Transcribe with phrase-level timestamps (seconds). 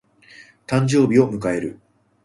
[0.65, 1.79] 誕生日を迎える。